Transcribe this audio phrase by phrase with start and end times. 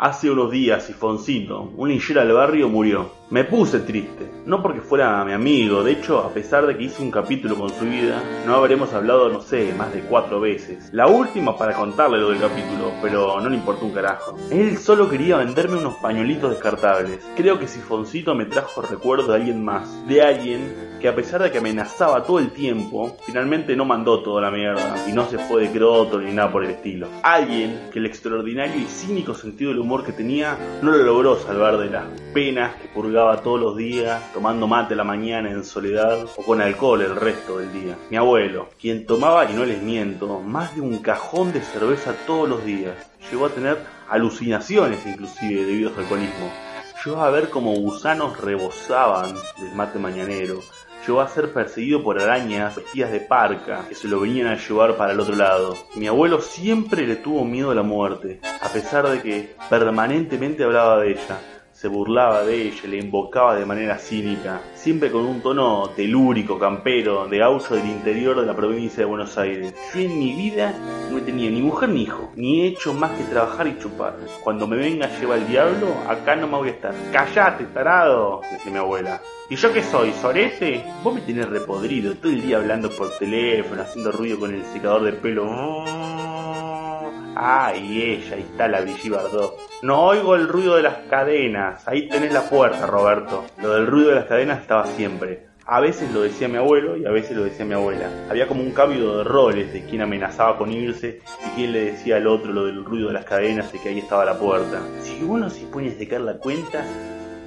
[0.00, 3.10] Hace unos días, Sifoncito, un linchera del barrio, murió.
[3.30, 7.02] Me puse triste, no porque fuera mi amigo, de hecho, a pesar de que hice
[7.02, 10.88] un capítulo con su vida, no habremos hablado, no sé, más de cuatro veces.
[10.92, 14.36] La última para contarle lo del capítulo, pero no le importó un carajo.
[14.52, 17.28] Él solo quería venderme unos pañuelitos descartables.
[17.36, 21.50] Creo que Sifoncito me trajo recuerdo de alguien más, de alguien que a pesar de
[21.50, 25.62] que amenazaba todo el tiempo, finalmente no mandó toda la mierda y no se fue
[25.62, 27.08] de croto ni nada por el estilo.
[27.22, 31.78] Alguien que el extraordinario y cínico sentido del humor que tenía no lo logró salvar
[31.78, 36.26] de las penas que purgaba todos los días, tomando mate a la mañana en soledad
[36.36, 37.96] o con alcohol el resto del día.
[38.10, 42.48] Mi abuelo, quien tomaba, y no les miento, más de un cajón de cerveza todos
[42.48, 42.94] los días,
[43.30, 46.50] llegó a tener alucinaciones inclusive debido a su alcoholismo.
[47.04, 50.60] Llegó a ver como gusanos rebosaban del mate mañanero,
[51.06, 54.96] llegó a ser perseguido por arañas vestidas de parca que se lo venían a llevar
[54.96, 55.76] para el otro lado.
[55.94, 61.00] Mi abuelo siempre le tuvo miedo a la muerte, a pesar de que permanentemente hablaba
[61.00, 65.90] de ella se burlaba de ella, le invocaba de manera cínica, siempre con un tono
[65.94, 69.72] telúrico, campero, de gaucho del interior de la provincia de Buenos Aires.
[69.94, 70.74] Yo en mi vida
[71.08, 74.16] no he tenido ni mujer ni hijo, ni he hecho más que trabajar y chupar.
[74.42, 76.94] Cuando me venga a llevar el diablo, acá no me voy a estar.
[77.12, 78.40] ¡Cállate, tarado!
[78.50, 79.22] decía mi abuela.
[79.48, 80.84] ¿Y yo qué soy, sorete?
[81.04, 85.04] Vos me tenés repodrido, todo el día hablando por teléfono, haciendo ruido con el secador
[85.04, 85.84] de pelo.
[87.40, 89.54] Ah, y ella, ahí está la Brigitte Bardot.
[89.82, 91.86] No oigo el ruido de las cadenas.
[91.86, 93.44] Ahí tenés la puerta, Roberto.
[93.62, 95.46] Lo del ruido de las cadenas estaba siempre.
[95.64, 98.10] A veces lo decía mi abuelo y a veces lo decía mi abuela.
[98.28, 102.16] Había como un cambio de roles de quién amenazaba con irse y quién le decía
[102.16, 104.80] al otro lo del ruido de las cadenas y que ahí estaba la puerta.
[105.00, 106.84] Si uno se pone a sacar la cuenta,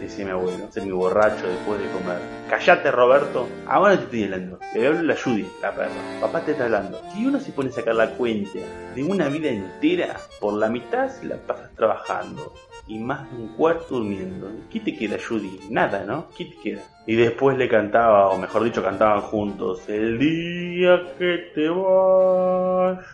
[0.00, 2.18] decía mi abuelo, ser mi borracho después de comer.
[2.48, 3.48] Callate, Roberto.
[3.66, 4.58] Ahora te estoy hablando.
[4.74, 5.90] Le hablo la Judy, la perra.
[6.20, 7.00] Papá te está hablando.
[7.12, 8.58] Si uno se pone a sacar la cuenta
[8.94, 12.52] de una vida entera, por la mitad se la pasas trabajando
[12.86, 14.48] y más de un cuarto durmiendo.
[14.70, 15.60] ¿Qué te queda, Judy?
[15.70, 16.28] Nada, ¿no?
[16.36, 16.82] ¿Qué te queda?
[17.06, 19.88] Y después le cantaba, o mejor dicho, cantaban juntos.
[19.88, 23.04] El día que te vayas.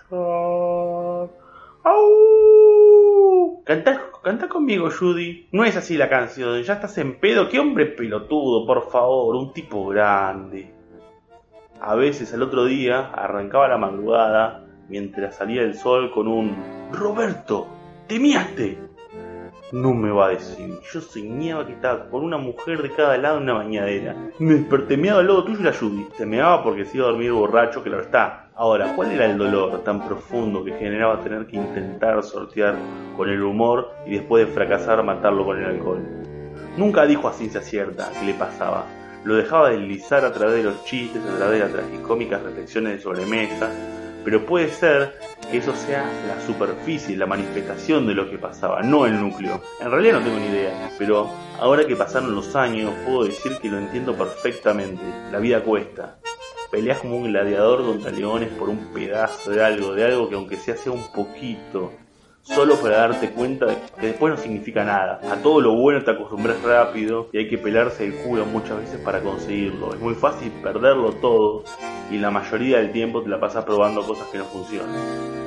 [1.84, 3.62] ¡Au!
[3.64, 5.46] Cantá, canta conmigo, Judy.
[5.52, 7.48] No es así la canción, ya estás en pedo.
[7.48, 9.36] ¡Qué hombre pelotudo, por favor!
[9.36, 10.74] Un tipo grande.
[11.80, 16.56] A veces al otro día arrancaba la madrugada mientras salía el sol con un
[16.90, 17.68] Roberto,
[18.08, 18.76] te miaste.
[19.72, 23.38] No me va a decir, yo soñaba que estaba con una mujer de cada lado
[23.38, 24.14] en una bañadera.
[24.38, 26.06] Me desperté meado al lado tuyo y la Judy.
[26.16, 28.48] Se meaba porque se iba a dormir borracho, que lo está.
[28.54, 32.76] Ahora, ¿cuál era el dolor tan profundo que generaba tener que intentar sortear
[33.16, 36.00] con el humor y después de fracasar matarlo con el alcohol?
[36.76, 38.86] Nunca dijo a ciencia cierta qué le pasaba.
[39.24, 42.98] Lo dejaba deslizar a través de los chistes, a través de las tragicómicas reflexiones de
[43.00, 43.68] sobremesa,
[44.26, 45.20] pero puede ser
[45.52, 49.62] que eso sea la superficie, la manifestación de lo que pasaba, no el núcleo.
[49.80, 53.68] En realidad no tengo ni idea, pero ahora que pasaron los años puedo decir que
[53.68, 55.00] lo entiendo perfectamente.
[55.30, 56.18] La vida cuesta.
[56.72, 60.56] Peleas como un gladiador contra leones por un pedazo de algo, de algo que aunque
[60.56, 61.92] sea sea un poquito,
[62.42, 65.20] solo para darte cuenta de que después no significa nada.
[65.30, 68.98] A todo lo bueno te acostumbras rápido y hay que pelarse el culo muchas veces
[68.98, 69.94] para conseguirlo.
[69.94, 71.62] Es muy fácil perderlo todo
[72.10, 74.94] y la mayoría del tiempo te la pasas probando cosas que no funcionan.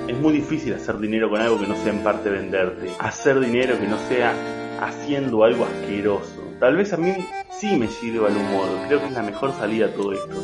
[0.08, 2.92] Es muy difícil hacer dinero con algo que no sea en parte venderte.
[3.00, 4.34] Hacer dinero que no sea
[4.82, 6.44] haciendo algo asqueroso.
[6.60, 7.14] Tal vez a mí
[7.52, 10.36] sí me sirva el humor, creo que es la mejor salida a todo esto.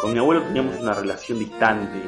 [0.00, 2.00] Con mi abuelo teníamos una relación distante,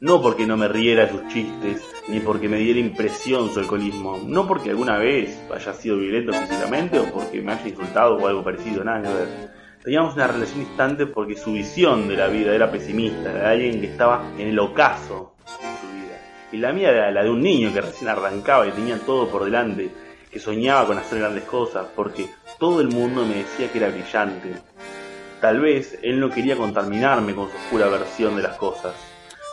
[0.00, 4.46] no porque no me riera sus chistes, ni porque me diera impresión su alcoholismo, no
[4.46, 8.82] porque alguna vez haya sido violento físicamente o porque me haya insultado o algo parecido,
[8.82, 9.59] nada que ver.
[9.82, 13.86] Teníamos una relación distante porque su visión de la vida era pesimista, de alguien que
[13.86, 16.20] estaba en el ocaso de su vida.
[16.52, 19.42] Y la mía era la de un niño que recién arrancaba y tenía todo por
[19.42, 19.90] delante,
[20.30, 24.52] que soñaba con hacer grandes cosas, porque todo el mundo me decía que era brillante.
[25.40, 28.94] Tal vez él no quería contaminarme con su oscura versión de las cosas.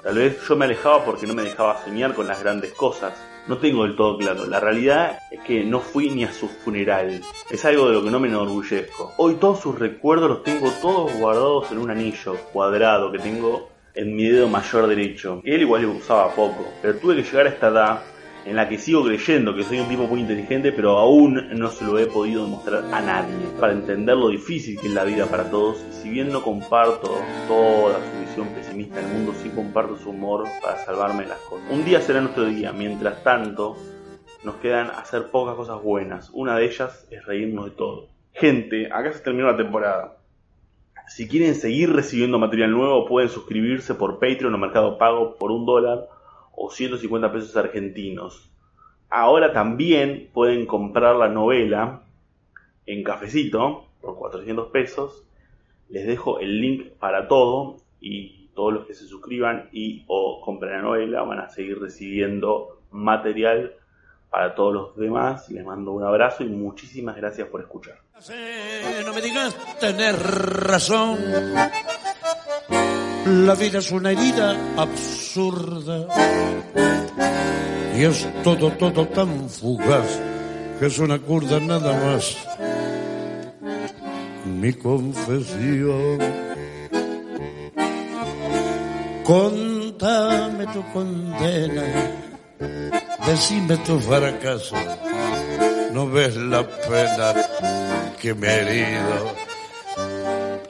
[0.03, 3.13] Tal vez yo me alejaba porque no me dejaba soñar con las grandes cosas.
[3.47, 4.45] No tengo del todo claro.
[4.45, 7.21] La realidad es que no fui ni a su funeral.
[7.49, 9.13] Es algo de lo que no me enorgullezco.
[9.17, 14.15] Hoy todos sus recuerdos los tengo todos guardados en un anillo cuadrado que tengo en
[14.15, 15.41] mi dedo mayor derecho.
[15.45, 18.01] Él igual lo usaba poco, pero tuve que llegar a esta edad
[18.45, 21.83] en la que sigo creyendo que soy un tipo muy inteligente, pero aún no se
[21.83, 25.49] lo he podido demostrar a nadie, para entender lo difícil que es la vida para
[25.49, 27.17] todos, si bien no comparto
[27.47, 31.69] toda su pesimista del mundo, sí comparto su humor para salvarme las cosas.
[31.71, 33.75] Un día será nuestro día, mientras tanto,
[34.43, 38.07] nos quedan hacer pocas cosas buenas, una de ellas es reírnos de todo.
[38.33, 40.17] Gente, acá se terminó la temporada.
[41.07, 45.65] Si quieren seguir recibiendo material nuevo, pueden suscribirse por Patreon o Mercado Pago por un
[45.65, 46.07] dólar
[46.55, 48.51] o 150 pesos argentinos.
[49.09, 52.01] ahora también pueden comprar la novela
[52.85, 55.23] en cafecito por 400 pesos.
[55.89, 60.73] Les dejo el link para todo y todos los que se suscriban y o compren
[60.73, 63.73] la novela van a seguir recibiendo material
[64.29, 65.49] para todos los demás.
[65.49, 67.99] Les mando un abrazo y muchísimas gracias por escuchar.
[69.05, 71.17] No me digas tener razón.
[73.25, 76.07] La vida es una herida absurda.
[77.95, 80.21] Y es todo, todo tan fugaz
[80.79, 82.37] que es una curda nada más.
[84.45, 86.46] Mi confesión.
[89.27, 91.83] Contame tu condena,
[93.25, 94.77] decime tu fracaso.
[95.91, 97.33] No ves la pena
[98.21, 99.35] que me he herido.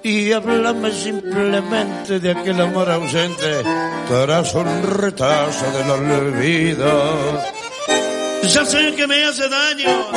[0.01, 3.61] Y háblame simplemente de aquel amor ausente,
[4.07, 6.91] tras un retazo del olvido.
[8.41, 10.11] Ya sé que me hace daño,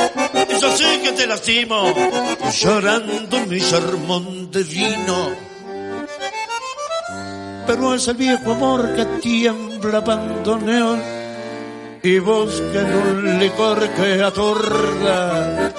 [0.59, 1.93] ya sé que te lastimo,
[2.59, 5.50] llorando mi sermón de vino.
[7.67, 10.99] Pero es el viejo amor que tiembla abandoneón
[12.03, 15.71] y busca en un licor que atorda.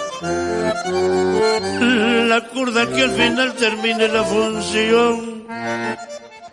[2.28, 5.44] La curda que al final termine la función,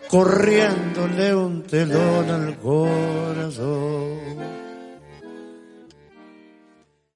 [0.08, 4.20] corriéndole un telón al corazón.